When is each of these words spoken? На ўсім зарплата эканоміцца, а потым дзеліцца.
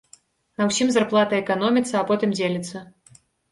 На 0.61 0.65
ўсім 0.69 0.89
зарплата 0.95 1.33
эканоміцца, 1.43 1.93
а 2.01 2.03
потым 2.09 2.35
дзеліцца. 2.39 2.77